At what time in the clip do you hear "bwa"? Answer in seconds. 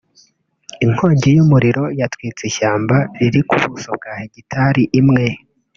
3.97-4.11